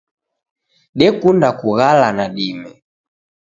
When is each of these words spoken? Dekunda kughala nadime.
Dekunda 0.99 1.49
kughala 1.59 2.07
nadime. 2.17 2.71